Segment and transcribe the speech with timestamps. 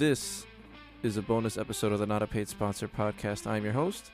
[0.00, 0.46] This
[1.02, 3.46] is a bonus episode of the Not a Paid Sponsor podcast.
[3.46, 4.10] I'm your host,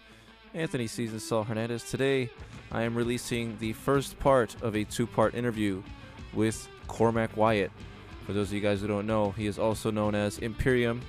[0.53, 1.85] Anthony Season Saul Hernandez.
[1.85, 2.29] Today,
[2.73, 5.85] I am releasing the first part of a two part interview
[6.35, 7.71] with Cormac Wyatt.
[8.27, 11.03] For those of you guys who don't know, he is also known as Imperium.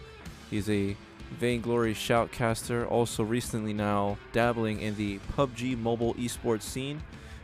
[0.51, 0.95] He's a
[1.39, 7.01] Vainglory shoutcaster, also recently now dabbling in the PUBG mobile esports scene.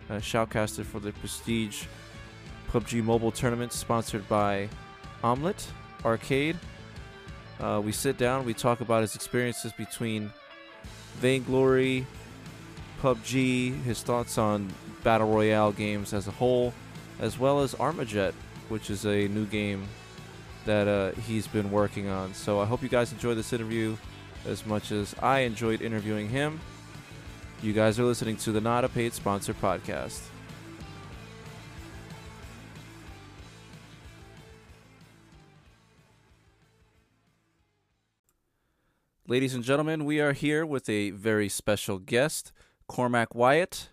[0.10, 1.86] A shoutcaster for the Prestige
[2.70, 4.70] PUBG mobile tournament sponsored by
[5.24, 5.66] Omlet
[6.06, 6.60] Arcade.
[7.64, 10.30] Uh, we sit down, we talk about his experiences between
[11.20, 12.06] Vainglory,
[13.02, 14.70] PUBG, his thoughts on
[15.02, 16.74] Battle Royale games as a whole,
[17.22, 18.34] as well as Armajet,
[18.68, 19.88] which is a new game
[20.66, 22.34] that uh, he's been working on.
[22.34, 23.96] So I hope you guys enjoy this interview
[24.46, 26.60] as much as I enjoyed interviewing him.
[27.62, 30.20] You guys are listening to the Not a Paid Sponsor podcast.
[39.26, 42.52] Ladies and gentlemen, we are here with a very special guest,
[42.90, 43.88] Cormac Wyatt,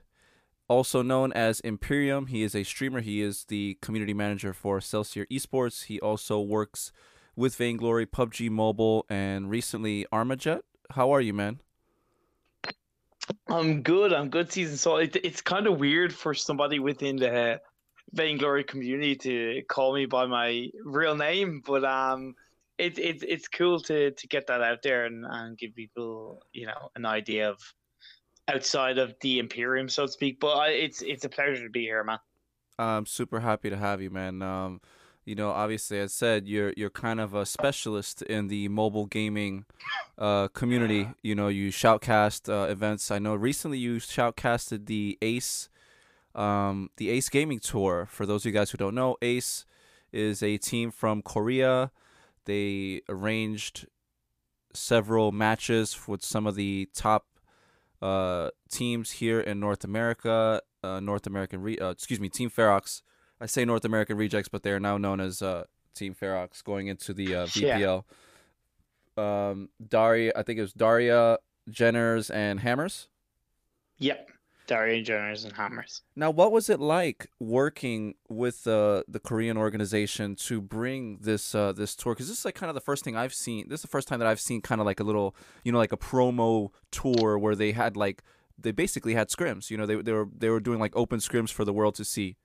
[0.67, 2.27] also known as Imperium.
[2.27, 3.01] He is a streamer.
[3.01, 5.85] He is the community manager for Celsius Esports.
[5.85, 6.91] He also works
[7.37, 10.63] with Vainglory, PUBG Mobile, and recently Armajet.
[10.91, 11.61] How are you, man?
[13.47, 14.13] I'm good.
[14.13, 14.79] I'm good, season.
[14.79, 17.61] So it, it's kind of weird for somebody within the
[18.15, 22.35] Vainglory community to call me by my real name, but um,
[22.81, 26.67] it's it's it's cool to to get that out there and, and give people you
[26.67, 27.59] know an idea of
[28.49, 30.41] outside of the Imperium, so to speak.
[30.41, 32.19] But I, it's it's a pleasure to be here, man.
[32.79, 34.41] I'm super happy to have you, man.
[34.43, 34.81] Um,
[35.25, 39.67] you know, obviously, as said, you're you're kind of a specialist in the mobile gaming
[40.19, 41.09] uh, community.
[41.23, 43.11] You know, you shoutcast uh, events.
[43.11, 45.69] I know recently you shoutcasted the Ace,
[46.35, 48.09] um, the Ace Gaming Tour.
[48.11, 49.67] For those of you guys who don't know, Ace
[50.13, 51.91] is a team from Korea.
[52.51, 53.87] They arranged
[54.75, 57.27] several matches with some of the top
[58.03, 60.61] uh, teams here in North America.
[60.83, 63.03] Uh, North American, re- uh, excuse me, Team Ferox.
[63.41, 65.63] I say North American Rejects, but they are now known as uh,
[65.95, 68.03] Team Ferox going into the uh, VPL.
[69.17, 69.49] Yeah.
[69.51, 71.39] Um, Daria, I think it was Daria,
[71.71, 73.07] Jenners, and Hammers.
[73.99, 74.29] Yep.
[74.71, 76.03] Daria Jenners and Hammers.
[76.15, 81.73] Now, what was it like working with uh, the Korean organization to bring this uh,
[81.73, 82.15] this tour?
[82.15, 83.69] Because this is like kind of the first thing I've seen.
[83.69, 85.79] This is the first time that I've seen kind of like a little, you know,
[85.79, 88.23] like a promo tour where they had like
[88.57, 89.71] they basically had scrims.
[89.71, 92.05] You know, they they were they were doing like open scrims for the world to
[92.05, 92.37] see.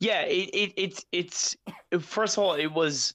[0.00, 1.56] Yeah, it, it it's it's
[2.00, 3.12] first of all, it was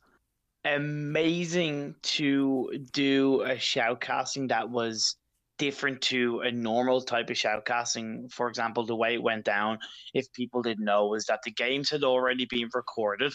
[0.66, 5.16] amazing to do a shoutcasting that was
[5.58, 8.32] different to a normal type of shoutcasting.
[8.32, 9.80] For example, the way it went down,
[10.14, 13.34] if people didn't know, was that the games had already been recorded.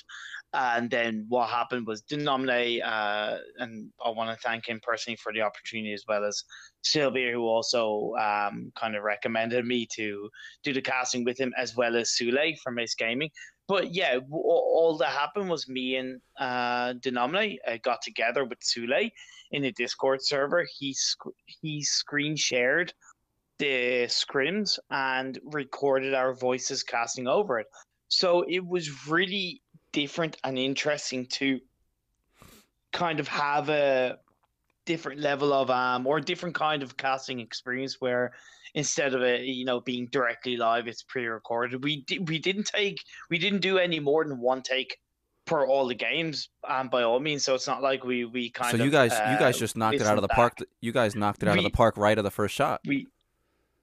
[0.55, 5.32] And then what happened was Denominate, uh, and I want to thank him personally for
[5.32, 6.44] the opportunity as well as
[6.82, 10.28] Sylvia, who also um, kind of recommended me to
[10.62, 13.31] do the casting with him, as well as Sule from Ace Gaming
[13.72, 19.10] but yeah, all that happened was me and uh, uh, got together with Sule
[19.50, 20.66] in a Discord server.
[20.78, 22.93] He sc- he screen shared
[23.59, 27.66] the scrims and recorded our voices casting over it.
[28.09, 29.62] So it was really
[29.94, 31.59] different and interesting to
[32.93, 34.19] kind of have a
[34.84, 38.32] different level of um or different kind of casting experience where
[38.75, 41.82] instead of it you know being directly live it's pre-recorded.
[41.84, 44.98] We di- we didn't take we didn't do any more than one take
[45.44, 47.44] per all the games um by all means.
[47.44, 49.59] So it's not like we we kind of so of you guys uh, you guys
[49.59, 50.37] just knocked it out of the back.
[50.37, 52.81] park you guys knocked it out We- of the park right at the first shot.
[52.87, 53.06] We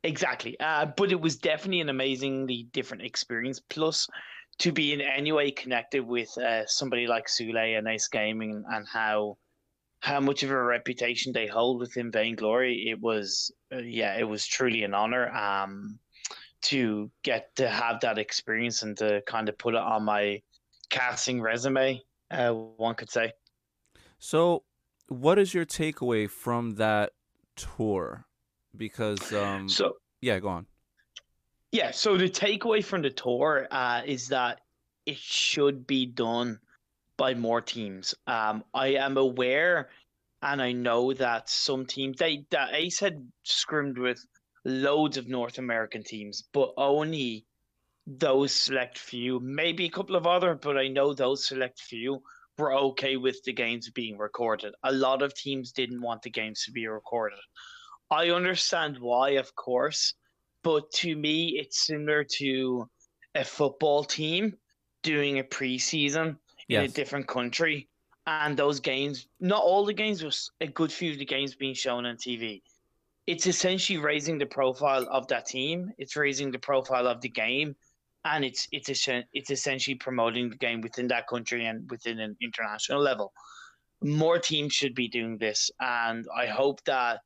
[0.03, 0.59] exactly.
[0.59, 3.59] Uh but it was definitely an amazingly different experience.
[3.69, 4.07] Plus
[4.59, 8.85] to be in any way connected with uh, somebody like Sule and Ace Gaming and
[8.85, 9.37] how
[9.99, 14.45] how much of a reputation they hold within Vainglory, it was uh, yeah, it was
[14.45, 15.99] truly an honor um
[16.61, 20.41] to get to have that experience and to kind of put it on my
[20.89, 22.01] casting resume,
[22.31, 23.31] uh, one could say.
[24.17, 24.63] So,
[25.07, 27.13] what is your takeaway from that
[27.55, 28.25] tour?
[28.75, 30.65] Because, um, So yeah, go on.
[31.71, 34.61] Yeah, so the takeaway from the tour uh, is that
[35.05, 36.59] it should be done
[37.19, 38.15] by more teams.
[38.27, 39.89] Um, I am aware,
[40.41, 44.25] and I know that some teams they that Ace had scrimmed with
[44.63, 47.45] loads of North American teams, but only
[48.07, 52.23] those select few, maybe a couple of other, but I know those select few
[52.57, 54.73] were okay with the games being recorded.
[54.83, 57.39] A lot of teams didn't want the games to be recorded.
[58.09, 60.13] I understand why, of course,
[60.63, 62.89] but to me, it's similar to
[63.35, 64.55] a football team
[65.03, 66.37] doing a preseason
[66.69, 67.89] in a different country
[68.29, 71.73] and those games, not all the games, but a good few of the games being
[71.73, 72.61] shown on TV.
[73.25, 75.91] It's essentially raising the profile of that team.
[75.97, 77.75] It's raising the profile of the game,
[78.25, 78.89] and it's it's
[79.33, 83.33] it's essentially promoting the game within that country and within an international level.
[84.01, 87.21] More teams should be doing this, and I hope that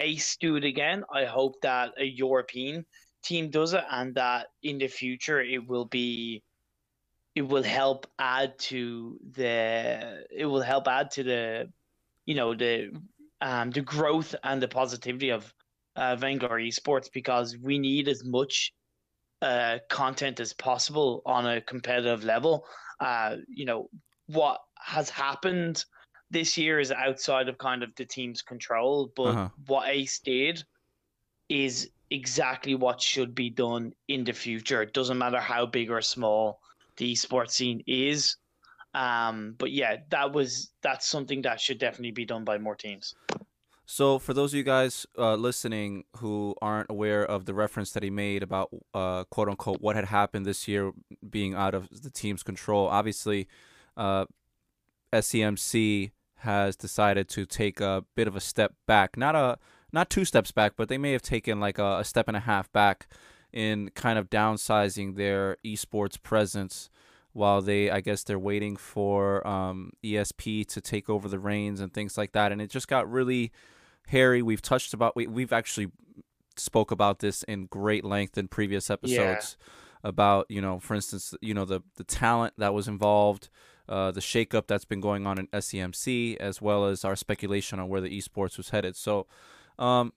[0.00, 1.04] Ace do it again.
[1.12, 2.84] I hope that a European
[3.22, 6.42] team does it, and that in the future it will be
[7.38, 11.70] it will help add to the it will help add to the
[12.26, 12.90] you know the
[13.40, 15.54] um the growth and the positivity of
[15.94, 18.72] uh, Vainglory esports because we need as much
[19.42, 22.66] uh, content as possible on a competitive level.
[22.98, 23.88] Uh, you know
[24.26, 25.84] what has happened
[26.32, 29.48] this year is outside of kind of the team's control, but uh-huh.
[29.66, 30.64] what Ace did
[31.48, 34.82] is exactly what should be done in the future.
[34.82, 36.60] It doesn't matter how big or small
[36.98, 38.36] the esports scene is.
[38.94, 43.14] Um, but yeah, that was that's something that should definitely be done by more teams.
[43.90, 48.02] So, for those of you guys uh, listening who aren't aware of the reference that
[48.02, 50.92] he made about uh, quote unquote what had happened this year
[51.28, 53.48] being out of the team's control, obviously,
[53.96, 54.26] uh,
[55.12, 56.10] SEMC
[56.40, 59.16] has decided to take a bit of a step back.
[59.16, 59.58] Not a
[59.92, 62.40] not two steps back, but they may have taken like a, a step and a
[62.40, 63.08] half back
[63.52, 66.90] in kind of downsizing their esports presence
[67.32, 71.92] while they I guess they're waiting for um, ESP to take over the reins and
[71.92, 72.52] things like that.
[72.52, 73.52] And it just got really
[74.08, 74.42] hairy.
[74.42, 75.90] We've touched about we, we've actually
[76.56, 80.08] spoke about this in great length in previous episodes yeah.
[80.08, 83.48] about you know for instance you know the the talent that was involved
[83.88, 87.88] uh, the shakeup that's been going on in SEMC, as well as our speculation on
[87.88, 88.96] where the esports was headed.
[88.96, 89.26] So,
[89.78, 90.12] um,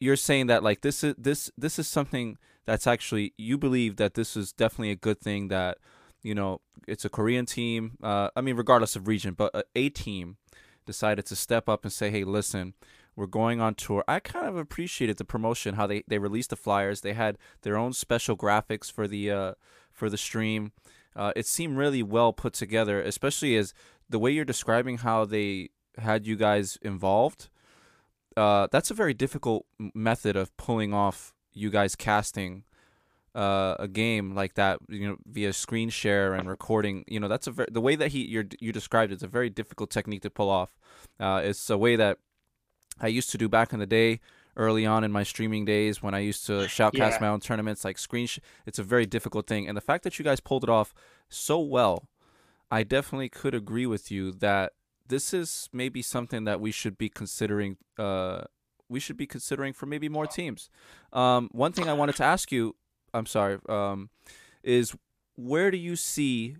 [0.00, 4.14] you're saying that like this is this this is something that's actually you believe that
[4.14, 5.78] this is definitely a good thing that
[6.22, 7.92] you know it's a Korean team.
[8.02, 10.38] Uh, I mean, regardless of region, but a, a team
[10.86, 12.74] decided to step up and say, "Hey, listen."
[13.16, 14.02] We're going on tour.
[14.08, 17.02] I kind of appreciated the promotion, how they, they released the flyers.
[17.02, 19.54] They had their own special graphics for the uh,
[19.92, 20.72] for the stream.
[21.14, 23.74] Uh, it seemed really well put together, especially as
[24.08, 27.50] the way you're describing how they had you guys involved.
[28.40, 32.64] Uh, that's a very difficult method of pulling off you guys casting
[33.34, 37.04] uh, a game like that, you know, via screen share and recording.
[37.06, 39.50] You know, that's a very, the way that he you you described it's a very
[39.50, 40.78] difficult technique to pull off.
[41.18, 42.16] Uh, it's a way that
[42.98, 44.20] I used to do back in the day
[44.56, 47.18] early on in my streaming days when I used to shoutcast yeah.
[47.20, 48.26] my own tournaments, like screen.
[48.26, 50.94] Sh- it's a very difficult thing, and the fact that you guys pulled it off
[51.28, 52.08] so well,
[52.70, 54.72] I definitely could agree with you that
[55.10, 57.76] this is maybe something that we should be considering.
[57.98, 58.42] Uh,
[58.88, 60.70] we should be considering for maybe more teams.
[61.12, 62.74] Um, one thing I wanted to ask you,
[63.14, 64.10] I'm sorry, um,
[64.64, 64.96] is
[65.36, 66.56] where do you see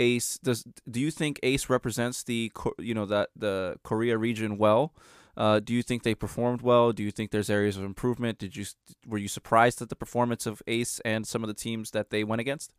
[0.00, 0.38] Ace?
[0.42, 4.94] Does do you think Ace represents the you know that the Korea region well?
[5.36, 6.92] Uh, do you think they performed well?
[6.92, 8.38] Do you think there's areas of improvement?
[8.38, 8.64] Did you
[9.06, 12.24] were you surprised at the performance of Ace and some of the teams that they
[12.24, 12.72] went against?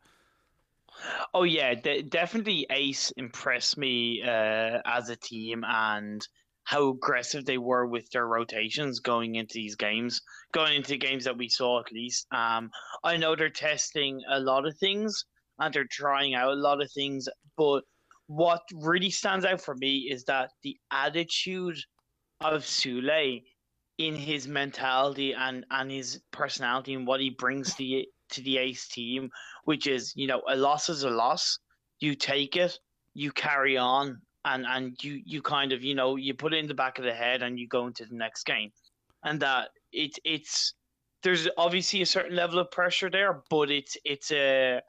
[1.34, 6.26] Oh yeah, de- definitely Ace impressed me uh, as a team and
[6.64, 11.38] how aggressive they were with their rotations going into these games, going into games that
[11.38, 12.28] we saw at least.
[12.32, 12.70] Um,
[13.04, 15.26] I know they're testing a lot of things
[15.58, 17.84] and they're trying out a lot of things, but
[18.28, 21.78] what really stands out for me is that the attitude
[22.42, 23.42] of Sule
[23.98, 27.84] in his mentality and and his personality and what he brings to
[28.32, 29.30] to the Ace team,
[29.66, 31.60] which is you know a loss is a loss.
[32.00, 32.78] You take it,
[33.14, 36.68] you carry on, and and you you kind of you know you put it in
[36.68, 38.72] the back of the head and you go into the next game,
[39.24, 40.74] and that it it's
[41.24, 44.82] there's obviously a certain level of pressure there, but it's it's a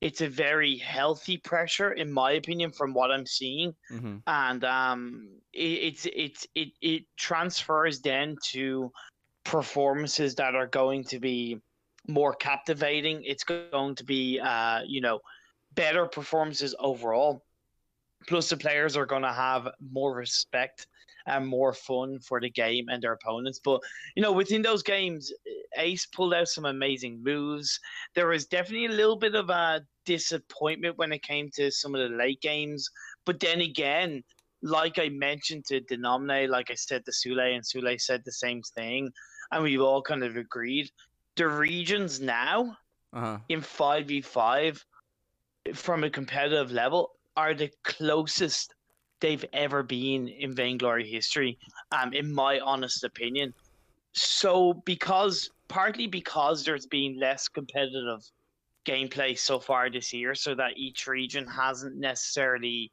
[0.00, 4.16] it's a very healthy pressure in my opinion from what i'm seeing mm-hmm.
[4.26, 8.92] and um it, it's it's it it transfers then to
[9.44, 11.60] performances that are going to be
[12.08, 15.20] more captivating it's going to be uh you know
[15.74, 17.44] better performances overall
[18.28, 20.86] plus the players are going to have more respect
[21.26, 23.60] and more fun for the game and their opponents.
[23.62, 23.80] But
[24.14, 25.32] you know, within those games,
[25.76, 27.78] Ace pulled out some amazing moves.
[28.14, 32.00] There was definitely a little bit of a disappointment when it came to some of
[32.00, 32.88] the late games.
[33.24, 34.22] But then again,
[34.62, 38.62] like I mentioned to Denominate, like I said to Sule, and Sule said the same
[38.74, 39.10] thing,
[39.50, 40.90] and we've all kind of agreed.
[41.36, 42.76] The regions now
[43.12, 43.38] uh-huh.
[43.48, 44.82] in 5v5
[45.74, 48.74] from a competitive level are the closest
[49.20, 51.58] they've ever been in Vainglory history,
[51.92, 53.52] um, in my honest opinion.
[54.12, 58.20] So because partly because there's been less competitive
[58.86, 62.90] gameplay so far this year, so that each region hasn't necessarily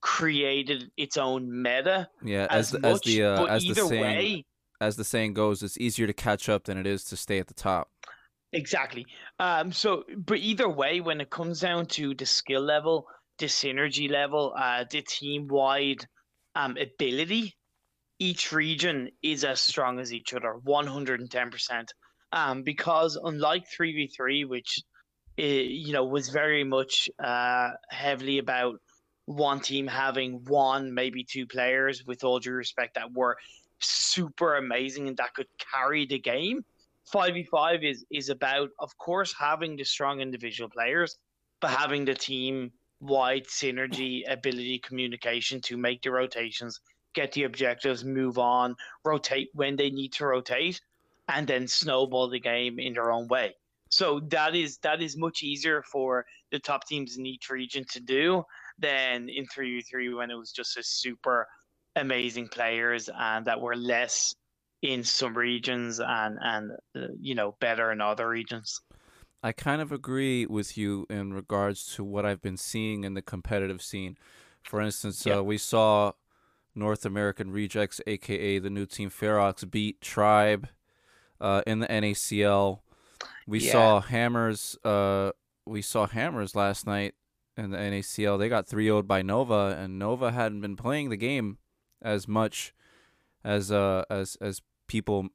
[0.00, 2.08] created its own meta.
[2.22, 4.44] Yeah, as as, much, the uh, as the saying way,
[4.80, 7.46] as the saying goes, it's easier to catch up than it is to stay at
[7.46, 7.88] the top.
[8.52, 9.06] Exactly.
[9.38, 13.06] Um, so, but either way, when it comes down to the skill level,
[13.38, 16.06] the synergy level, uh, the team wide
[16.54, 17.54] um, ability,
[18.18, 21.84] each region is as strong as each other, 110%.
[22.32, 24.80] Um, because unlike 3v3, which,
[25.38, 28.76] uh, you know, was very much uh, heavily about
[29.26, 33.36] one team having one, maybe two players, with all due respect, that were
[33.80, 36.64] super amazing and that could carry the game.
[37.12, 41.18] 5v5 is is about of course having the strong individual players
[41.60, 46.80] but having the team wide synergy ability communication to make the rotations
[47.14, 50.80] get the objectives move on rotate when they need to rotate
[51.28, 53.54] and then snowball the game in their own way.
[53.88, 58.00] So that is that is much easier for the top teams in each region to
[58.00, 58.44] do
[58.78, 61.46] than in 3v3 when it was just a super
[61.96, 64.34] amazing players and that were less
[64.82, 68.80] in some regions and and uh, you know better in other regions.
[69.42, 73.22] I kind of agree with you in regards to what I've been seeing in the
[73.22, 74.16] competitive scene.
[74.62, 75.38] For instance, Yeah.
[75.38, 76.12] uh, we saw
[76.74, 80.68] North American Rejects, aka the new team Ferox, beat Tribe
[81.40, 82.80] uh, in the NACL.
[83.46, 83.72] We Yeah.
[83.72, 84.76] saw Hammers.
[84.84, 85.32] Uh,
[85.64, 87.14] we saw Hammers last night
[87.56, 88.38] in the NACL.
[88.38, 91.58] They got 3 0 by Nova, and Nova hadn't been playing the game
[92.02, 92.74] as much
[93.44, 95.28] as uh as as people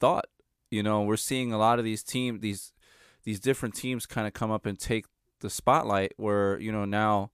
[0.00, 0.26] thought.
[0.70, 2.72] You know, we're seeing a lot of these team these
[3.24, 5.06] these different teams kind of come up and take
[5.40, 7.30] the spotlight where, you know, now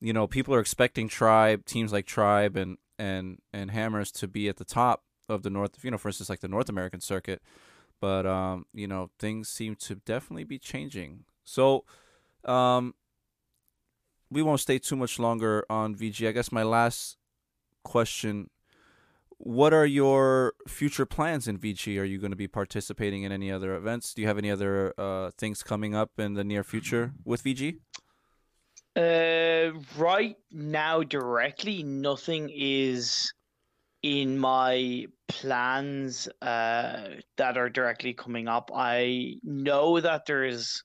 [0.00, 4.48] you know, people are expecting Tribe, teams like Tribe and and and Hammers to be
[4.48, 7.42] at the top of the North, you know, for instance like the North American circuit.
[8.00, 11.24] But um, you know, things seem to definitely be changing.
[11.44, 11.84] So,
[12.44, 12.94] um
[14.32, 16.26] we won't stay too much longer on VG.
[16.26, 17.18] I guess my last
[17.82, 18.48] question
[19.44, 21.98] what are your future plans in VG?
[21.98, 24.14] Are you going to be participating in any other events?
[24.14, 27.78] Do you have any other uh, things coming up in the near future with VG?
[28.94, 33.32] Uh, right now, directly, nothing is
[34.04, 38.70] in my plans uh, that are directly coming up.
[38.72, 40.84] I know that there's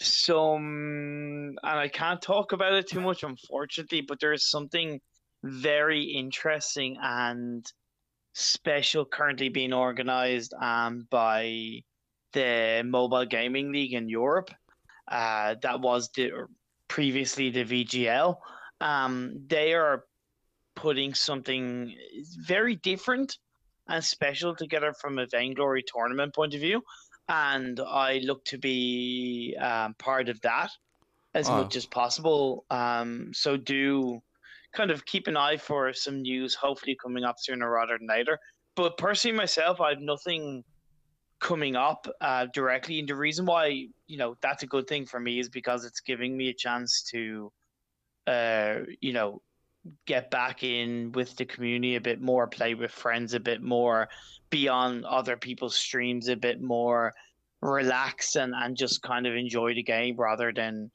[0.00, 5.00] some, and I can't talk about it too much, unfortunately, but there's something
[5.42, 7.66] very interesting and
[8.34, 11.82] special currently being organized um, by
[12.32, 14.50] the Mobile Gaming League in Europe.
[15.08, 16.30] Uh, that was the
[16.88, 18.36] previously the VGL.
[18.80, 20.04] Um, they are
[20.76, 21.94] putting something
[22.46, 23.38] very different
[23.88, 26.82] and special together from a Vainglory tournament point of view.
[27.28, 30.70] And I look to be um, part of that
[31.34, 31.62] as Wow.
[31.62, 32.64] much as possible.
[32.70, 34.20] Um, so do
[34.72, 38.38] kind of keep an eye for some news, hopefully coming up sooner rather than later.
[38.76, 40.64] But personally, myself, I have nothing
[41.40, 45.18] coming up uh, directly, and the reason why you know that's a good thing for
[45.20, 47.52] me is because it's giving me a chance to,
[48.26, 49.42] uh, you know,
[50.06, 54.08] get back in with the community a bit more, play with friends a bit more,
[54.50, 57.12] be on other people's streams a bit more,
[57.62, 60.90] relax and and just kind of enjoy the game rather than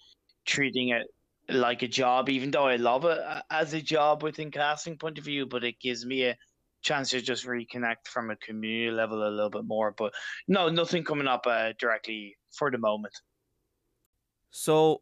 [0.46, 1.08] treating it
[1.50, 5.18] like a job, even though I love it uh, as a job within casting point
[5.18, 6.38] of view, but it gives me a
[6.82, 9.94] chance to just reconnect from a community level a little bit more.
[9.98, 10.14] But
[10.48, 13.14] no, nothing coming up uh, directly for the moment.
[14.52, 15.02] So,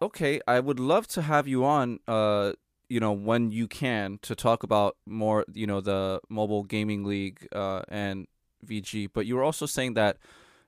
[0.00, 2.52] okay, I would love to have you on, uh,
[2.88, 7.46] you know, when you can to talk about more, you know, the mobile gaming league
[7.52, 8.26] uh, and
[8.64, 9.08] VG.
[9.12, 10.18] But you were also saying that,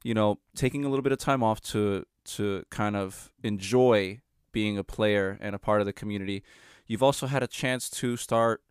[0.03, 4.21] you know, taking a little bit of time off to to kind of enjoy
[4.53, 6.43] being a player and a part of the community.
[6.87, 8.63] You've also had a chance to start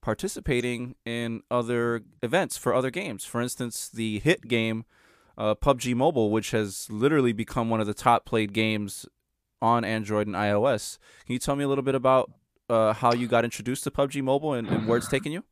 [0.00, 3.24] participating in other events for other games.
[3.24, 4.84] For instance, the hit game
[5.36, 9.06] uh, PUBG Mobile, which has literally become one of the top played games
[9.62, 10.98] on Android and iOS.
[11.26, 12.30] Can you tell me a little bit about
[12.68, 15.44] uh, how you got introduced to PUBG Mobile and, and where it's taken you?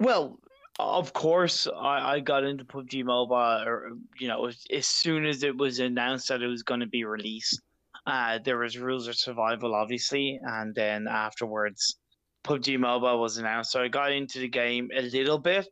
[0.00, 0.38] Well,
[0.78, 3.34] of course, I, I got into PUBG Mobile,
[3.66, 7.04] or, you know, as soon as it was announced that it was going to be
[7.04, 7.60] released.
[8.06, 11.96] Uh, there was rules of survival, obviously, and then afterwards,
[12.44, 13.72] PUBG Mobile was announced.
[13.72, 15.66] So I got into the game a little bit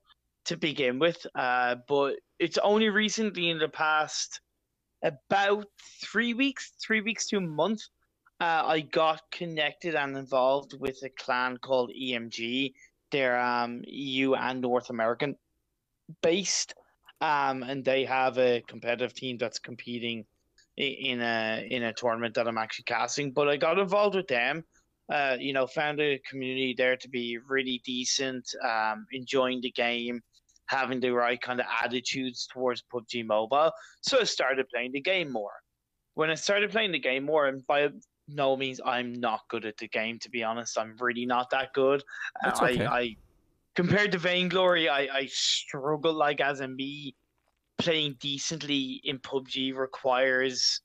[0.47, 4.41] to begin with, uh, but it's only recently in the past
[5.03, 5.67] about
[6.03, 7.83] three weeks, three weeks to a month,
[8.41, 12.73] uh, I got connected and involved with a clan called EMG.
[13.13, 15.37] They're um, EU and North American
[16.23, 16.75] based,
[17.21, 20.25] um, and they have a competitive team that's competing
[20.77, 23.33] in a in a tournament that I'm actually casting.
[23.33, 24.65] But I got involved with them
[25.13, 30.19] Uh, you know, found a community there to be really decent, um, enjoying the game,
[30.67, 33.71] having the right kind of attitudes towards PUBG Mobile.
[34.01, 35.53] So I started playing the game more.
[36.15, 37.91] When I started playing the game more, and by
[38.29, 41.75] no means I'm not good at the game, to be honest, I'm really not that
[41.75, 42.03] good.
[42.43, 42.87] That's okay.
[42.87, 43.17] I, I
[43.77, 47.15] compared to Vainglory, I, I struggle like as a me
[47.79, 50.81] playing decently in PUBG requires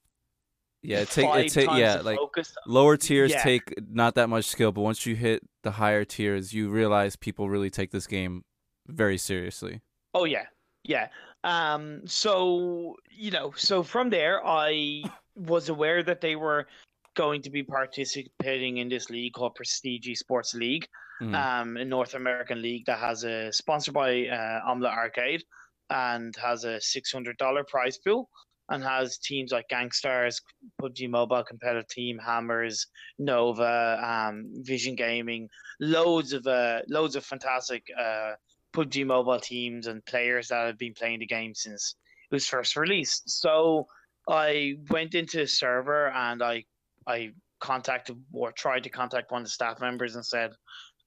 [0.82, 2.56] Yeah, it take it take yeah, like focus.
[2.66, 3.44] lower tiers Yeah.
[3.44, 7.50] take not that much skill, but once you hit the higher tiers, you realize people
[7.50, 8.44] really take this game
[8.88, 9.82] very seriously.
[10.14, 10.46] Oh yeah,
[10.84, 11.10] yeah.
[11.44, 15.04] Um, so you know, so from there, I
[15.36, 16.68] was aware that they were
[17.16, 20.88] going to be participating in this league called Prestige Sports League,
[21.22, 21.36] Mhm.
[21.36, 25.44] um, a North American league that has a sponsored by uh, Omlet Arcade
[25.90, 28.30] and has a six hundred dollar prize pool
[28.70, 30.42] and has teams like Gangstars,
[30.82, 37.84] PUBG Mobile competitive team, Hammers, Nova, um, Vision Gaming, loads of uh, loads of fantastic
[38.00, 38.34] uh,
[38.74, 41.96] PUBG Mobile teams and players that have been playing the game since
[42.32, 43.30] it was first released.
[43.30, 43.88] So
[44.28, 46.66] I went into the server and I
[47.08, 50.52] I contacted or tried to contact one of the staff members and said,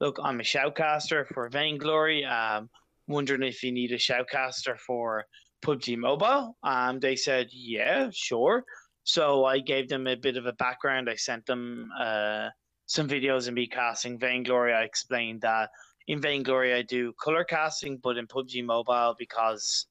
[0.01, 2.25] "Look, I'm a shoutcaster for Vainglory.
[2.25, 2.69] Um,
[3.07, 5.25] wondering if you need a shoutcaster for
[5.65, 8.63] PUBG Mobile." Um, they said, "Yeah, sure."
[9.03, 11.09] So I gave them a bit of a background.
[11.09, 12.49] I sent them uh,
[12.85, 14.73] some videos of me casting Vainglory.
[14.73, 15.69] I explained that
[16.07, 19.87] in Vainglory I do color casting, but in PUBG Mobile because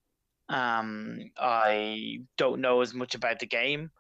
[0.49, 3.91] um, I don't know as much about the game.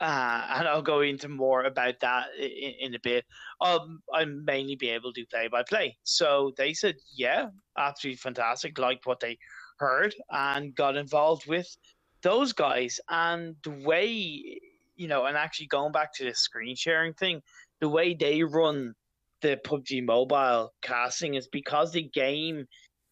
[0.00, 3.24] Uh, and I'll go into more about that in, in a bit.
[3.60, 5.96] Um, I mainly be able to play by play.
[6.04, 8.78] So they said, yeah, absolutely fantastic.
[8.78, 9.38] Liked what they
[9.78, 11.76] heard and got involved with
[12.22, 13.00] those guys.
[13.08, 14.60] And the way,
[14.96, 17.42] you know, and actually going back to the screen sharing thing,
[17.80, 18.94] the way they run
[19.40, 22.66] the PUBG mobile casting is because the game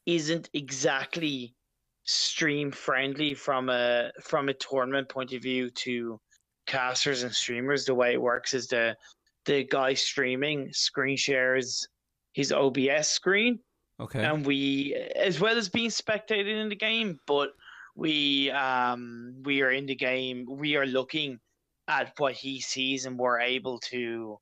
[0.06, 1.54] isn't exactly
[2.04, 6.20] stream friendly from a from a tournament point of view to
[6.66, 8.96] casters and streamers the way it works is the
[9.44, 11.86] the guy streaming screen shares
[12.32, 13.58] his OBS screen
[13.98, 14.22] Okay.
[14.22, 17.50] and we as well as being spectated in the game but
[17.94, 21.38] we um we are in the game we are looking
[21.88, 24.38] at what he sees and we're able to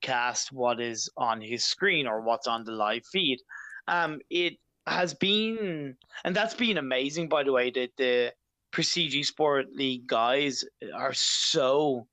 [0.00, 3.38] cast what is on his screen or what's on the live feed
[3.86, 4.54] um it
[4.86, 8.32] has been and that's been amazing by the way that the
[8.76, 10.62] prestige sport league guys
[10.94, 12.06] are so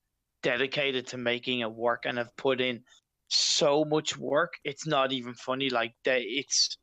[0.44, 2.82] dedicated to making it work and have put in
[3.28, 6.78] so much work it's not even funny like they it's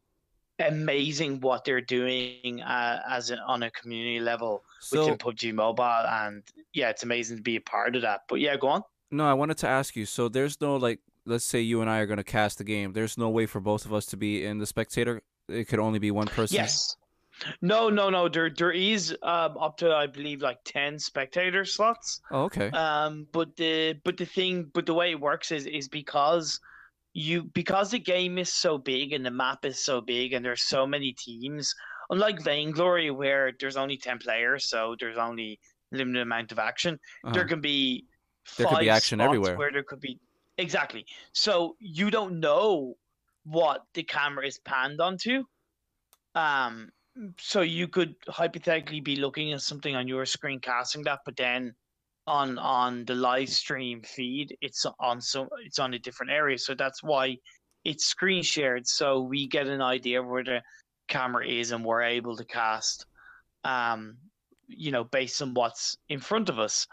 [0.59, 5.83] amazing what they're doing uh, as a, on a community level so within PUBG Mobile,
[5.83, 6.43] and
[6.75, 8.25] yeah, it's amazing to be a part of that.
[8.29, 8.83] But yeah, go on.
[9.11, 10.05] no, I wanted to ask you.
[10.05, 12.93] So there's no like, let's say you and I are gonna cast the game.
[12.93, 15.23] There's no way for both of us to be in the spectator.
[15.49, 16.57] It could only be one person.
[16.57, 16.95] Yes.
[17.63, 18.29] No, no, no.
[18.29, 22.21] There, there is um, up to I believe like ten spectator slots.
[22.31, 22.71] Oh, okay.
[22.71, 26.61] Um, but the but the thing, but the way it works is is because
[27.13, 30.63] you because the game is so big and the map is so big and there's
[30.63, 31.75] so many teams.
[32.11, 35.59] Unlike Vainglory, where there's only ten players, so there's only
[35.93, 36.99] limited amount of action.
[37.25, 37.49] There Uh-huh.
[37.49, 38.05] can be
[38.57, 39.57] There could be action everywhere.
[39.57, 40.19] Where there could be
[40.59, 41.07] exactly.
[41.33, 42.95] So you don't know
[43.45, 45.45] what the camera is panned onto.
[46.35, 46.91] Um,
[47.39, 51.75] so you could hypothetically be looking at something on your screen casting that, but then
[52.27, 56.59] on on the live stream feed, it's on so it's on a different area.
[56.59, 57.37] So that's why
[57.85, 60.63] it's screen shared, so we get an idea where the
[61.09, 63.07] camera is and we're able to cast.
[63.65, 64.17] Um,
[64.69, 66.87] you know, based on what's in front of us.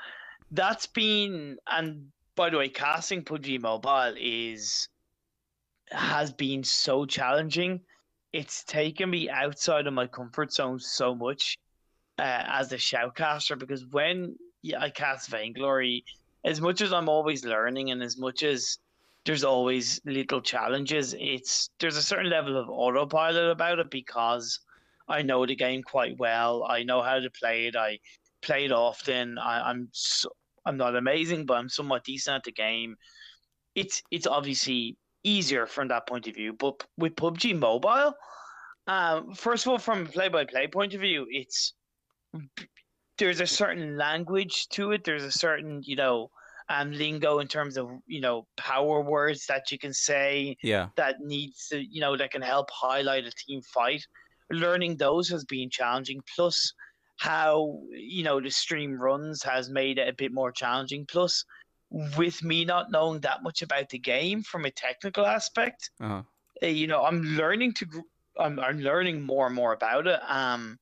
[0.51, 4.87] That's been and by the way, casting PUBG Mobile is
[5.91, 7.81] has been so challenging.
[8.37, 11.57] It's taken me outside of my comfort zone so much
[12.19, 14.35] uh, as a shoutcaster because when
[14.79, 16.05] I cast Vainglory,
[16.45, 18.77] as much as I'm always learning and as much as
[19.25, 24.59] there's always little challenges, it's there's a certain level of autopilot about it because
[25.09, 26.63] I know the game quite well.
[26.69, 27.75] I know how to play it.
[27.75, 27.97] I
[28.43, 29.39] play it often.
[29.39, 30.29] I, I'm so,
[30.63, 32.97] I'm not amazing, but I'm somewhat decent at the game.
[33.73, 36.53] It's it's obviously easier from that point of view.
[36.53, 38.13] But with PUBG Mobile,
[38.87, 41.73] um, first of all, from a play-by-play point of view, it's
[43.17, 45.03] there's a certain language to it.
[45.03, 46.29] There's a certain you know
[46.69, 50.89] um lingo in terms of you know power words that you can say Yeah.
[50.97, 54.05] that needs to you know that can help highlight a team fight.
[54.51, 56.21] Learning those has been challenging.
[56.35, 56.73] Plus,
[57.19, 61.05] how you know the stream runs has made it a bit more challenging.
[61.05, 61.43] Plus,
[61.89, 66.23] with me not knowing that much about the game from a technical aspect, Uh-huh.
[66.61, 67.85] uh, you know, I'm learning to,
[68.37, 70.19] I'm, I'm learning more and more about it.
[70.27, 70.77] Um,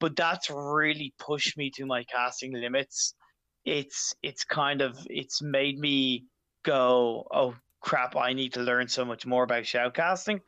[0.00, 3.14] but that's really pushed me to my casting limits.
[3.64, 6.24] It's, it's kind of, it's made me
[6.64, 10.40] go, oh crap, I need to learn so much more about shoutcasting.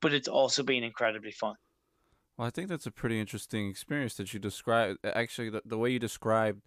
[0.00, 1.56] But it's also been incredibly fun.
[2.36, 4.98] Well, I think that's a pretty interesting experience that you described.
[5.04, 6.62] Actually, the, the way you described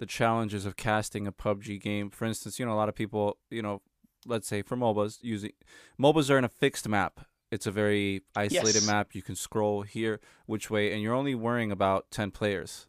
[0.00, 2.08] the challenges of casting a PUBG game.
[2.10, 3.82] For instance, you know, a lot of people, you know,
[4.26, 5.52] let's say for MOBAs, using
[6.00, 7.20] MOBAs are in a fixed map.
[7.50, 8.86] It's a very isolated Yes.
[8.86, 9.14] map.
[9.14, 12.86] You can scroll here, which way, and you're only worrying about 10 players.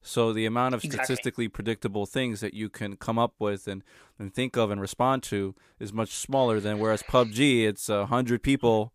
[0.00, 1.04] So the amount of Exactly.
[1.04, 3.82] statistically predictable things that you can come up with and,
[4.18, 8.42] and think of and respond to is much smaller than whereas PUBG, it's a 100
[8.42, 8.92] people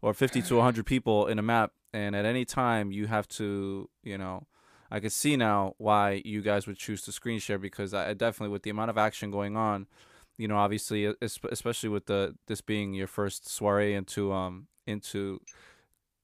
[0.00, 3.88] or 50 to 100 people in a map and at any time you have to
[4.02, 4.46] you know
[4.90, 8.52] i could see now why you guys would choose to screen share because i definitely
[8.52, 9.86] with the amount of action going on
[10.36, 15.40] you know obviously especially with the this being your first soiree into um into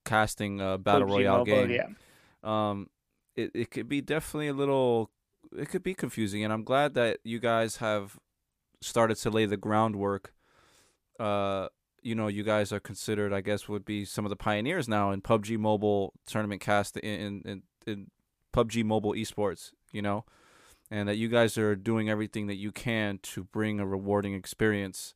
[0.04, 2.68] casting a battle PUBG royale Mobile, game yeah.
[2.70, 2.88] um
[3.34, 5.10] it, it could be definitely a little
[5.56, 8.18] it could be confusing and i'm glad that you guys have
[8.80, 10.32] started to lay the groundwork
[11.20, 11.68] uh
[12.02, 15.10] you know you guys are considered i guess would be some of the pioneers now
[15.10, 18.06] in pubg mobile tournament cast in in, in
[18.56, 20.24] pubg mobile esports you know
[20.90, 25.14] and that you guys are doing everything that you can to bring a rewarding experience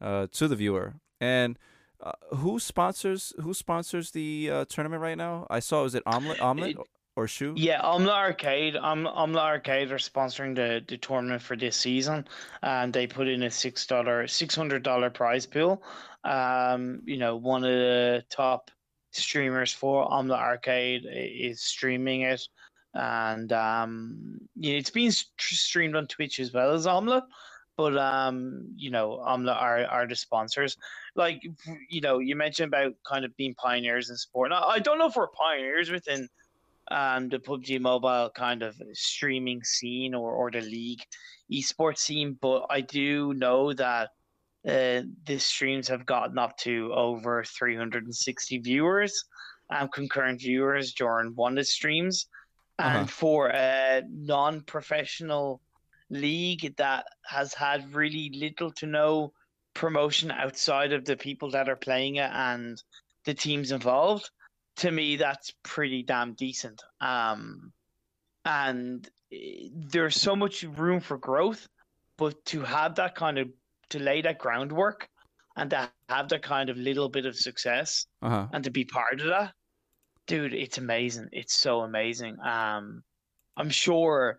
[0.00, 1.58] uh, to the viewer and
[2.02, 5.46] uh, who sponsors who sponsors the uh, tournament right now?
[5.48, 6.76] I saw was it Omelet Omelet
[7.14, 7.54] or Shoe?
[7.56, 8.76] Yeah, Omlet Arcade.
[8.76, 12.26] Um, Omlet Arcade are sponsoring the, the tournament for this season,
[12.62, 15.82] and they put in a six dollar, six hundred dollar prize pool.
[16.24, 18.72] Um, you know, one of the top
[19.12, 22.42] streamers for Omlet Arcade is streaming it,
[22.94, 27.22] and um, yeah, it's being st- streamed on Twitch as well as Omlet.
[27.76, 30.76] But um, you know, Omlet are are the sponsors.
[31.16, 31.42] Like
[31.88, 34.50] you know, you mentioned about kind of being pioneers in sport.
[34.50, 36.28] Now, I don't know if we're pioneers within
[36.90, 41.02] um, the PUBG Mobile kind of streaming scene or, or the league
[41.50, 44.10] esports scene, but I do know that
[44.68, 49.24] uh, the streams have gotten up to over 360 viewers,
[49.70, 52.26] um, concurrent viewers during one of the streams.
[52.78, 53.06] And Uh-huh.
[53.08, 55.62] for a non professional
[56.10, 59.32] league that has had really little to no
[59.74, 62.82] promotion outside of the people that are playing it and
[63.24, 64.30] the teams involved,
[64.76, 66.82] to me that's pretty damn decent.
[67.00, 67.72] Um,
[68.44, 71.68] and eh, there's so much room for growth,
[72.18, 73.48] but to have that kind of
[73.90, 75.08] to lay that groundwork
[75.56, 78.48] and to have that kind of little bit of success Uh huh.
[78.52, 79.54] and to be part of that,
[80.26, 81.28] dude, it's amazing.
[81.32, 82.36] It's so amazing.
[82.40, 83.02] Um,
[83.56, 84.38] I'm sure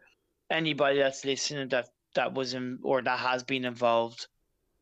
[0.50, 4.28] anybody that's listening that that was in or that has been involved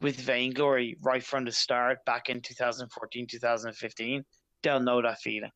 [0.02, 4.26] with Vainglory right from the start back in 2014, 2015,
[4.64, 5.52] they'll know that feeling.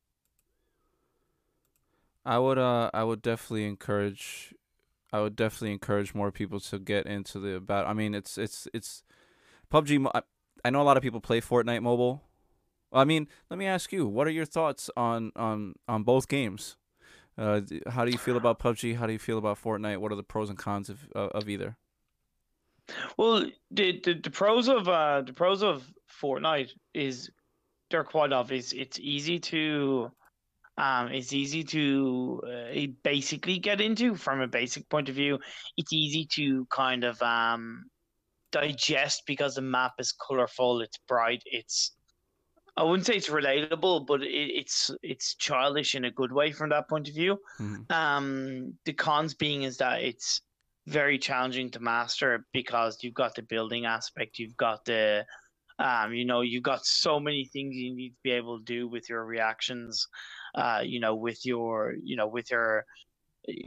[2.24, 4.52] I would uh I would definitely encourage
[5.12, 8.66] I would definitely encourage more people to get into the about I mean, it's it's
[8.74, 9.04] it's
[9.72, 10.10] PUBG.
[10.14, 10.22] I,
[10.64, 12.22] I know a lot of people play Fortnite Mobile.
[12.96, 16.76] I mean, let me ask you, what are your thoughts on on on both games?
[17.38, 18.96] Uh, how do you feel about PUBG?
[18.96, 19.98] How do you feel about Fortnite?
[19.98, 21.76] What are the pros and cons of of, of either?
[23.16, 25.84] Well, the, the the pros of uh the pros of
[26.22, 27.30] Fortnite is
[27.90, 28.72] they're quite obvious.
[28.72, 30.10] It's easy to
[30.78, 35.38] um it's easy to uh, basically get into from a basic point of view.
[35.76, 37.84] It's easy to kind of um
[38.52, 41.95] digest because the map is colorful, it's bright, it's
[42.76, 46.70] I wouldn't say it's relatable, but it, it's it's childish in a good way from
[46.70, 47.38] that point of view.
[47.58, 47.90] Mhm.
[47.90, 50.42] Um, the cons being is that it's
[50.86, 55.24] very challenging to master because you've got the building aspect, you've got the,
[55.78, 58.86] um, you know, you've got so many things you need to be able to do
[58.86, 60.06] with your reactions,
[60.54, 62.84] uh, you know, with your, you know, with your,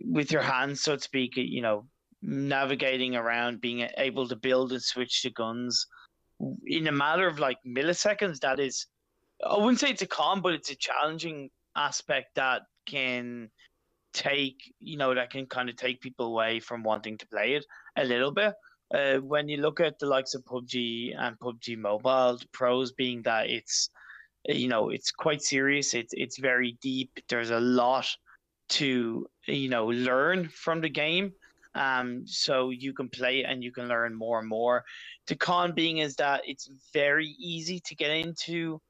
[0.05, 1.85] with your hands, so to speak, you know,
[2.21, 5.87] navigating around, being able to build and switch to guns
[6.67, 8.39] in a matter of like milliseconds.
[8.39, 8.87] That is,
[9.45, 13.49] I wouldn't say it's a con, but it's a challenging aspect that can
[14.11, 17.65] take you know that can kind of take people away from wanting to play it
[17.97, 18.53] a little bit.
[18.93, 23.21] Uh, when you look at the likes of PUBG and PUBG Mobile the pros being
[23.21, 23.89] that it's
[24.45, 28.07] you know it's quite serious it's it's very deep there's a lot
[28.69, 31.31] to you know learn from the game.
[31.75, 34.83] Um so you can play and you can learn more and more.
[35.27, 38.81] The con being is that it's very easy to get into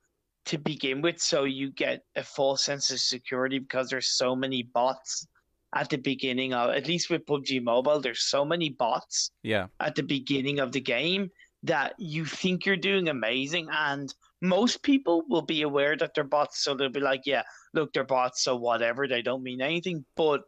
[0.50, 4.64] to begin with so you get a false sense of security because there's so many
[4.64, 5.28] bots
[5.76, 9.68] at the beginning of at least with PUBG Mobile, there's so many bots Yeah.
[9.80, 11.30] at the beginning of the game
[11.62, 16.64] that you think you're doing amazing and most people will be aware that they're bots
[16.64, 20.42] so they'll be like yeah look they're bots so whatever they don't mean anything but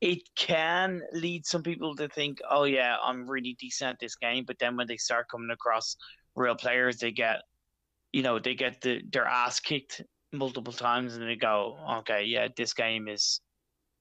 [0.00, 4.44] it can lead some people to think oh yeah i'm really decent at this game
[4.46, 5.96] but then when they start coming across
[6.36, 7.38] real players they get
[8.12, 12.48] you know they get the, their ass kicked multiple times and they go okay yeah
[12.56, 13.40] this game is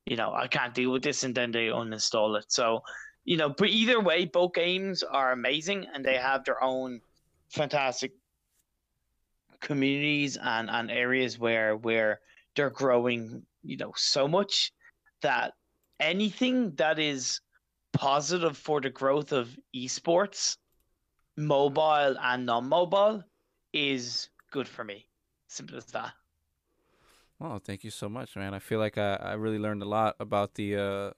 [0.05, 2.45] you know i can't deal with this and then they uninstall it.
[2.49, 2.81] So
[3.27, 7.01] you know, but either way, both games are amazing and they have their own
[7.49, 8.13] fantastic
[9.59, 12.21] communities and, and areas where where
[12.55, 14.71] they're growing, you know, so much
[15.21, 15.55] that
[15.99, 17.41] anything that is
[17.91, 20.55] positive for the growth of esports,
[21.35, 23.21] mobile and non-mobile,
[23.77, 25.05] is good for me.
[25.47, 26.13] Simple as that.
[27.39, 28.53] Well, thank you so much, man.
[28.53, 31.11] I feel like I, I really learned a lot about the uh,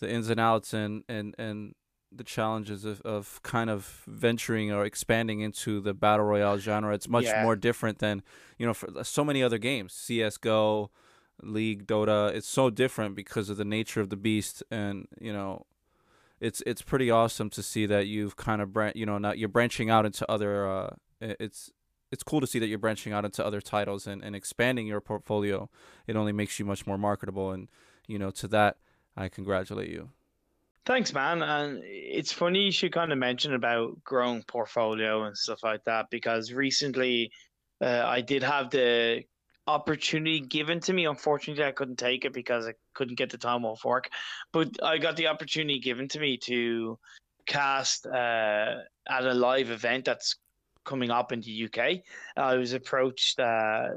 [0.00, 1.74] the ins and outs and and and
[2.14, 6.92] the challenges of, of kind of venturing or expanding into the battle royale genre.
[6.92, 7.42] It's much Yeah.
[7.42, 8.22] more different than
[8.58, 9.92] you know for so many other games.
[9.92, 10.90] CS:GO,
[11.42, 12.34] League, Dota.
[12.34, 15.66] It's so different because of the nature of the beast, and you know,
[16.40, 19.48] it's it's pretty awesome to see that you've kind of bran- you know now you're
[19.48, 20.68] branching out into other.
[20.68, 20.90] Uh,
[21.22, 21.70] it's
[22.10, 25.00] it's cool to see that you're branching out into other titles and, and expanding your
[25.00, 25.70] portfolio.
[26.06, 27.68] It only makes you much more marketable, and
[28.06, 28.76] you know to that
[29.16, 30.10] I congratulate you.
[30.84, 31.42] Thanks, man.
[31.42, 36.10] And it's funny you should kind of mention about growing portfolio and stuff like that
[36.10, 37.30] because recently
[37.80, 39.22] uh, I did have the
[39.68, 41.06] opportunity given to me.
[41.06, 44.10] Unfortunately, I couldn't take it because I couldn't get the time off work.
[44.52, 46.98] But I got the opportunity given to me to
[47.46, 48.74] cast uh,
[49.08, 50.36] at a live event that's
[50.84, 52.00] coming up in the UK.
[52.36, 53.88] I was approached, uh,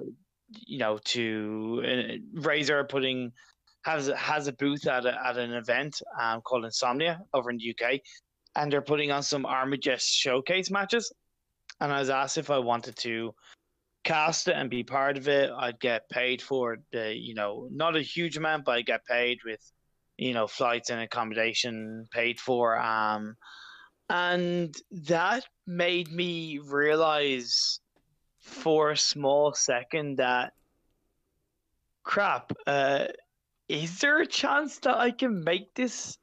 [0.49, 3.31] you know, to uh, Razer putting
[3.83, 7.69] has has a booth at a, at an event um, called Insomnia over in the
[7.69, 7.99] UK,
[8.55, 11.13] and they're putting on some Armajet showcase matches.
[11.79, 13.35] And I was asked if I wanted to
[14.03, 15.51] cast it and be part of it.
[15.51, 19.39] I'd get paid for the, you know, not a huge amount, but I get paid
[19.45, 19.59] with,
[20.17, 22.79] you know, flights and accommodation paid for.
[22.79, 23.35] Um,
[24.09, 27.79] and that made me realize
[28.39, 30.53] for a small second that
[32.03, 32.51] crap.
[32.67, 33.05] Uh,
[33.67, 36.17] is there a chance that I can make this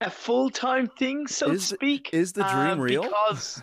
[0.00, 2.10] a full time thing, so Is- to speak?
[2.12, 3.02] is the dream Um, real?
[3.02, 3.62] Because,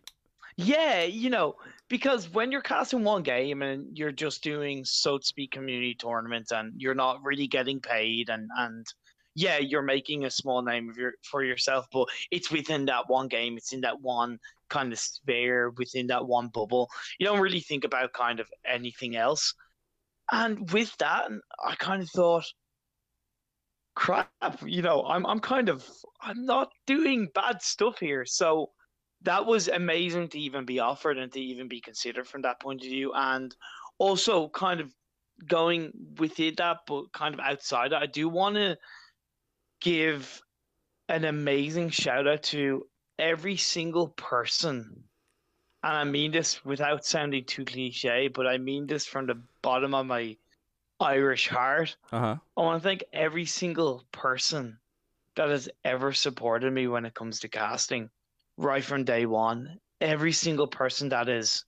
[0.56, 1.54] yeah, you know,
[1.88, 6.50] because when you're casting one game and you're just doing, so to speak, community tournaments
[6.52, 8.86] and you're not really getting paid, and and
[9.34, 13.56] yeah, you're making a small name your, for yourself, but it's within that one game,
[13.56, 16.88] it's in that one kind of sphere, within that one bubble.
[17.18, 19.54] You don't really think about kind of anything else.
[20.30, 21.30] And with that,
[21.64, 22.44] I kind of thought,
[23.94, 24.30] crap,
[24.64, 25.86] you know, I'm I'm kind of
[26.20, 28.24] I'm not doing bad stuff here.
[28.24, 28.70] So
[29.22, 32.82] that was amazing to even be offered and to even be considered from that point
[32.82, 33.12] of view.
[33.14, 33.54] And
[33.98, 34.92] also kind of
[35.46, 38.76] going within that, but kind of outside I do want to
[39.82, 40.40] give
[41.08, 42.86] an amazing shout out to
[43.18, 45.04] every single person.
[45.82, 49.94] And I mean this without sounding too cliche, but I mean this from the bottom
[49.94, 50.36] of my
[51.00, 51.96] Irish heart.
[52.12, 52.36] Uh huh.
[52.56, 54.78] I want to thank every single person
[55.34, 58.10] that has ever supported me when it comes to casting,
[58.56, 59.78] right from day one.
[60.00, 61.64] Every single person that has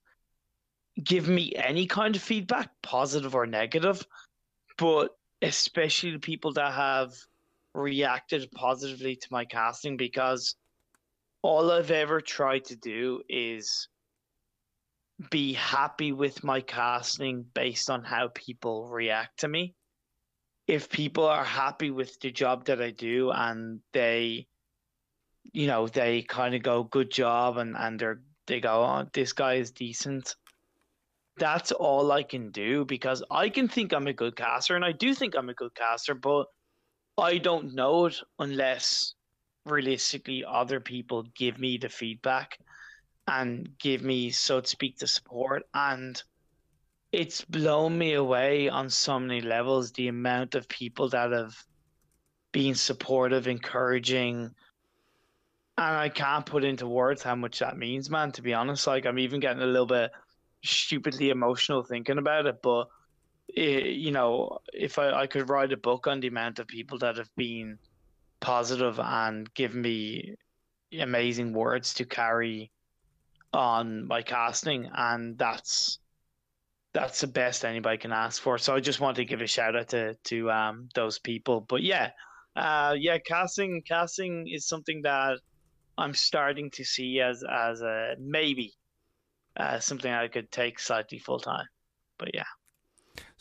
[1.03, 4.07] given me any kind of feedback, positive or negative,
[4.79, 7.15] but especially the people that have
[7.75, 10.57] reacted positively to my casting because
[11.43, 13.89] all I've ever tried to do is
[15.31, 19.75] be happy with my casting based on how people react to me
[20.67, 24.47] if people are happy with the job that I do and they,
[25.53, 29.33] you know, they kind of go good job and and they're they go, oh, this
[29.33, 30.37] guy is decent.
[31.39, 34.93] That's all I can do because I can think I'm a good caster and I
[34.93, 36.47] do think I'm a good caster, but
[37.17, 39.15] I don't know it unless
[39.65, 42.59] realistically other people give me the feedback
[43.27, 45.63] and give me, so to speak, the support.
[45.73, 46.21] And
[47.13, 51.55] it's blown me away on so many levels the amount of people that have
[52.53, 54.51] been supportive encouraging.
[55.77, 58.87] And i can't put into words how much that means man to be honest.
[58.87, 60.13] Like i'm even getting a little bit
[60.63, 62.89] stupidly emotional thinking about it but
[63.57, 66.99] eh, you know if I, I could write a book on the amount of people
[66.99, 67.79] that have been
[68.41, 70.35] positive and given me
[70.99, 72.71] amazing words to carry
[73.53, 75.99] on my casting and that's
[76.93, 78.57] that's the best anybody can ask for.
[78.57, 81.61] So I just want to give a shout out to to um those people.
[81.61, 82.11] But yeah,
[82.57, 85.41] uh, yeah, casting casting is something that
[85.99, 88.73] I'm starting to see as as a maybe
[89.57, 91.67] uh, something I could take slightly full time.
[92.19, 92.45] But yeah.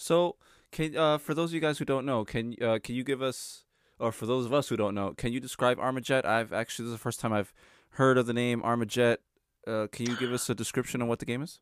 [0.04, 0.36] So
[0.74, 3.22] can uh for those of you guys who don't know, can uh can you give
[3.22, 3.64] us
[4.00, 6.26] or for those of us who don't know, can you describe Armajet?
[6.26, 7.54] I've actually this is the first time I've
[7.92, 9.18] heard of the name Armajet.
[9.66, 11.62] Uh, can you give us a description on what the game is?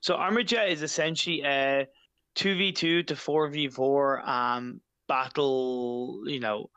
[0.00, 1.86] So Armajet is essentially a
[2.34, 6.68] two v two to four v four um battle, you know,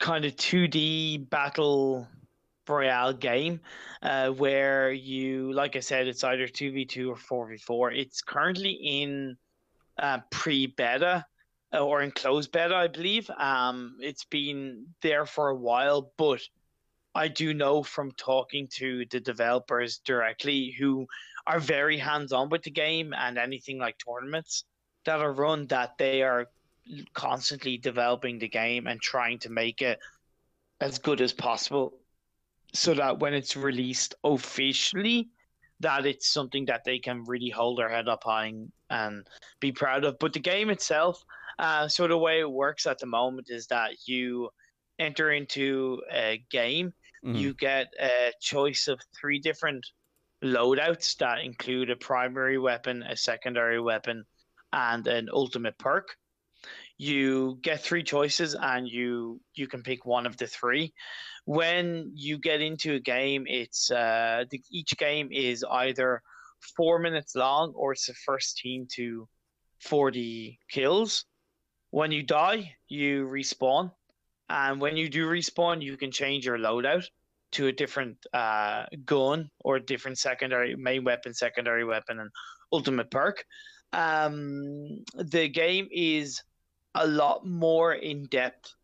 [0.00, 2.08] kind of two D battle
[2.68, 3.60] royale game,
[4.02, 7.90] uh, where you, like I said, it's either two v two or four v four.
[7.90, 9.36] It's currently in
[9.98, 11.24] uh, pre beta
[11.72, 13.30] uh, or in closed beta, I believe.
[13.30, 16.40] Um, it's been there for a while, but
[17.14, 21.06] I do know from talking to the developers directly who
[21.46, 24.64] are very hands on with the game and anything like tournaments
[25.04, 26.46] that are run that they are
[27.14, 29.98] constantly developing the game and trying to make it
[30.80, 31.94] as good as possible
[32.72, 35.28] so that when it's released officially
[35.80, 39.26] that it's something that they can really hold their head up high and, and
[39.60, 41.24] be proud of but the game itself
[41.58, 44.48] uh, so the way it works at the moment is that you
[44.98, 46.92] enter into a game
[47.24, 47.36] mm-hmm.
[47.36, 49.84] you get a choice of three different
[50.44, 54.24] loadouts that include a primary weapon a secondary weapon
[54.72, 56.16] and an ultimate perk
[56.98, 60.92] you get three choices and you you can pick one of the three.
[61.44, 66.20] When you get into a game it's uh the, each game is either
[66.76, 69.28] four minutes long or it's the first team to
[69.80, 71.24] 40 kills.
[71.90, 73.92] When you die you respawn.
[74.50, 77.04] And when you do respawn you can change your loadout
[77.52, 82.30] to a different uh, gun or a different secondary main weapon secondary weapon and
[82.72, 83.44] ultimate perk.
[83.92, 86.42] Um, the game is
[86.98, 88.74] a lot more in depth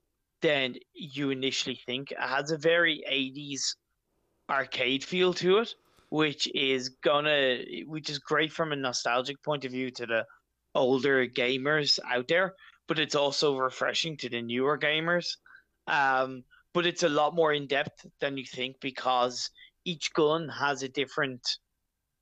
[0.40, 2.12] than you initially think.
[2.12, 3.74] It has a very 80s
[4.48, 5.74] arcade feel to it,
[6.11, 10.24] which is gonna which is great from a nostalgic point of view to the
[10.74, 12.55] older gamers out there,
[12.87, 15.37] but it's also refreshing to the newer gamers.
[15.87, 19.50] Um, but it's a lot more in depth than you think because
[19.85, 21.59] each gun has a different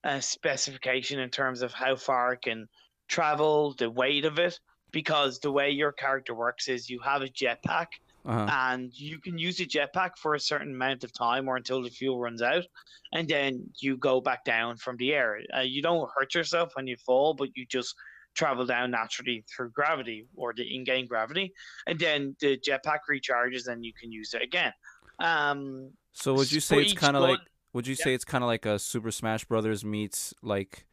[0.04, 2.68] uh, specification in terms of how far it can
[3.08, 4.58] travel, the weight of it,
[4.92, 7.86] because the way your character works is you have a jetpack
[8.24, 8.46] uh-huh.
[8.50, 11.90] and you can use a jetpack for a certain amount of time or until the
[11.90, 12.64] fuel runs out
[13.12, 16.86] and then you go back down from the air uh, you don't hurt yourself when
[16.86, 17.94] you fall but you just
[18.34, 21.52] travel down naturally through gravity or the in-game gravity
[21.86, 24.72] and then the jetpack recharges and you can use it again
[25.18, 27.38] um, so would you say it's kind of like
[27.72, 28.04] would you yeah.
[28.04, 30.86] say it's kind of like a super smash brothers meets like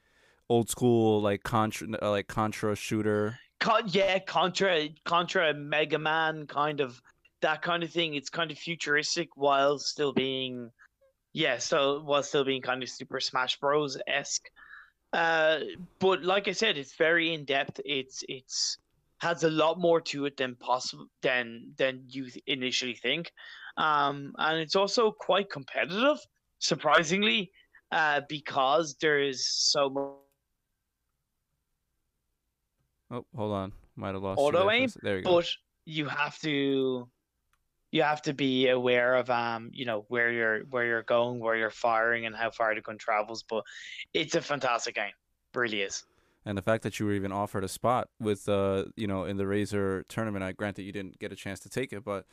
[0.49, 7.01] old school like contra like contra shooter Con- yeah, Contra, Contra, Mega Man, kind of
[7.41, 8.15] that kind of thing.
[8.15, 10.71] It's kind of futuristic while still being,
[11.33, 14.47] yeah, so while still being kind of Super Smash Bros esque.
[15.11, 15.59] Uh,
[15.99, 17.81] but like I said, it's very in depth.
[17.83, 18.77] It's it's
[19.17, 23.31] has a lot more to it than possible than than you initially think,
[23.77, 26.19] um, and it's also quite competitive,
[26.59, 27.51] surprisingly,
[27.91, 30.13] uh, because there is so much
[33.11, 33.73] Oh, hold on.
[33.95, 34.89] Might have lost auto aim.
[35.01, 35.37] There you go.
[35.37, 35.49] But
[35.85, 37.09] you have to
[37.91, 41.55] you have to be aware of um you know where you're where you're going, where
[41.55, 43.43] you're firing, and how far the gun travels.
[43.43, 43.63] But
[44.13, 45.11] it's a fantastic game,
[45.53, 46.03] really is.
[46.45, 49.37] And the fact that you were even offered a spot with uh you know in
[49.37, 52.25] the Razer tournament, I grant that you didn't get a chance to take it, but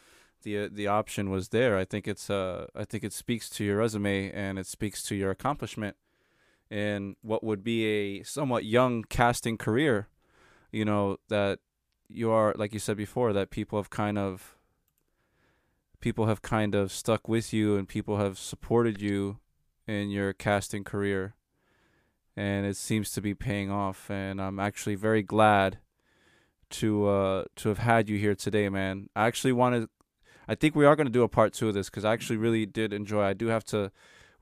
[0.42, 1.76] the uh, the option was there.
[1.78, 5.14] I think it's uh I think it speaks to your resume and it speaks to
[5.14, 5.96] your accomplishment
[6.70, 10.08] in what would be a somewhat young casting career
[10.76, 11.58] you know that
[12.08, 14.56] you are like you said before that people have kind of
[16.00, 19.38] people have kind of stuck with you and people have supported you
[19.86, 21.34] in your casting career.
[22.36, 25.78] And it seems to be paying off and I'm actually very glad
[26.68, 29.08] to uh to have had you here today man.
[29.16, 29.88] I actually wanted
[30.46, 32.36] I think we are going to do a part 2 of this cuz I actually
[32.36, 33.90] really did enjoy I do have to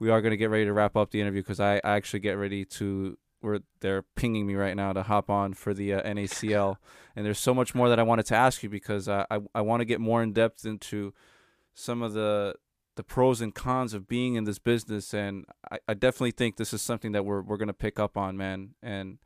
[0.01, 2.21] we are going to get ready to wrap up the interview cuz I, I actually
[2.21, 6.03] get ready to where they're pinging me right now to hop on for the uh,
[6.03, 6.77] NACL,
[7.15, 9.61] and there's so much more that I wanted to ask you because I I, I
[9.61, 11.13] want to get more in depth into
[11.75, 12.55] some of the
[12.97, 16.73] the pros and cons of being in this business, and I, I definitely think this
[16.73, 18.71] is something that we're we're gonna pick up on, man.
[18.83, 19.19] And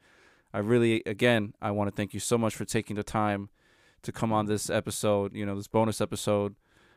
[0.53, 3.51] I really, again, I want to thank you so much for taking the time
[4.03, 5.35] to come on this episode.
[5.35, 6.57] You know, this bonus episode.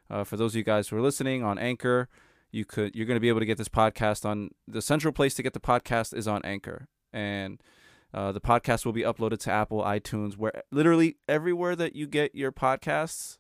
[0.10, 2.10] Uh, for those of you guys who are listening on Anchor,
[2.52, 5.34] you could you're going to be able to get this podcast on the central place
[5.36, 7.62] to get the podcast is on Anchor and
[8.14, 12.36] uh, the podcast will be uploaded to Apple, iTunes, where literally everywhere that you get
[12.36, 13.38] your podcasts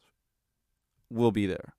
[1.09, 1.73] will be there,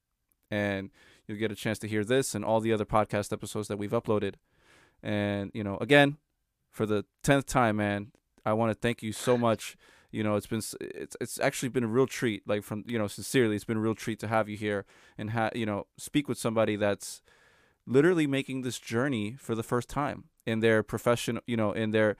[0.51, 0.90] and
[1.26, 3.93] you'll get a chance to hear this and all the other podcast episodes that we've
[3.93, 4.34] uploaded.
[5.03, 6.18] And you know, again,
[6.70, 8.12] for the tenth time, man,
[8.45, 9.76] I want to thank you so much.
[10.11, 12.47] You know, it's been it's it's actually been a real treat.
[12.47, 14.84] Like from you know, sincerely, it's been a real treat to have you here
[15.16, 17.22] and ha- you know speak with somebody that's
[17.86, 22.16] literally making this journey for the first time in their profession you know in their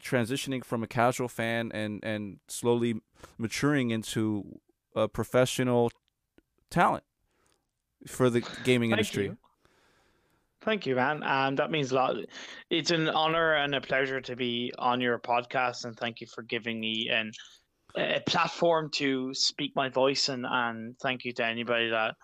[0.00, 3.00] transitioning from a casual fan and and slowly
[3.38, 4.60] maturing into
[4.94, 5.90] a professional
[6.70, 7.04] talent
[8.06, 9.36] for the gaming Thank industry you.
[10.64, 11.24] Thank you, man.
[11.24, 12.16] Um, that means a lot.
[12.70, 16.42] It's an honor and a pleasure to be on your podcast, and thank you for
[16.42, 17.32] giving me an,
[17.96, 20.28] a platform to speak my voice.
[20.28, 22.14] And, and thank you to anybody that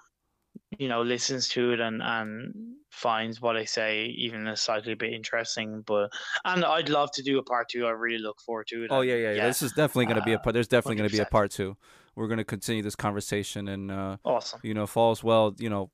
[0.78, 2.54] you know listens to it and and
[2.90, 5.82] finds what I say even a slightly bit interesting.
[5.86, 6.11] But
[6.44, 7.86] and I'd love to do a part two.
[7.86, 8.88] I really look forward to it.
[8.90, 9.46] oh yeah yeah, yeah.
[9.46, 11.26] this is definitely going to be a uh, part there's definitely going to be a
[11.26, 11.76] part two
[12.18, 14.61] we're going to continue this conversation and uh awesome.
[14.64, 15.90] you know falls well you know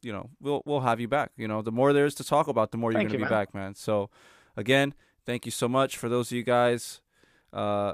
[0.00, 2.48] you know we'll we'll have you back you know the more there is to talk
[2.48, 3.30] about the more you're going to you, be man.
[3.30, 4.08] back man so
[4.56, 4.94] again
[5.26, 7.02] thank you so much for those of you guys
[7.52, 7.92] uh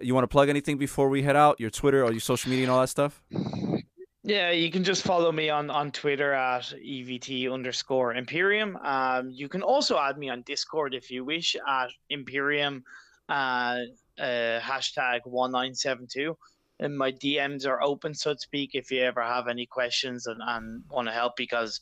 [0.00, 2.64] you want to plug anything before we head out your twitter or your social media
[2.64, 3.22] and all that stuff
[4.28, 8.76] Yeah, you can just follow me on, on Twitter at EVT underscore Imperium.
[8.82, 12.82] Um, you can also add me on Discord if you wish at Imperium
[13.28, 13.82] uh,
[14.18, 16.36] uh, hashtag 1972.
[16.80, 20.40] And my DMs are open, so to speak, if you ever have any questions and,
[20.44, 21.80] and want to help because,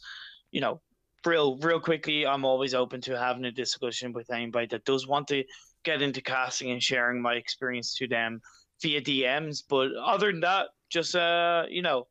[0.51, 0.83] you know,
[1.25, 5.29] real real quickly, I'm always open to having a discussion with anybody that does want
[5.29, 5.45] to
[5.83, 8.43] get into casting and sharing my experience to them
[8.83, 9.63] via DMs.
[9.67, 12.07] But other than that, just uh, you know,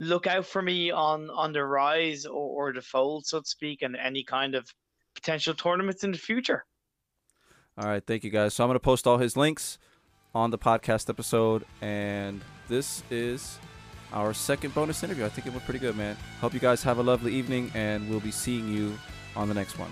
[0.00, 3.82] look out for me on on the rise or, or the fold, so to speak,
[3.82, 4.66] and any kind of
[5.14, 6.64] potential tournaments in the future.
[7.78, 8.54] all right thank you guys.
[8.54, 9.78] So i'm going to post all his links
[10.34, 13.58] on the podcast episode and this is
[14.12, 15.24] our second bonus interview.
[15.24, 16.16] I think it went pretty good man.
[16.40, 18.96] Hope you guys have a lovely evening and we'll be seeing you
[19.36, 19.90] on the next one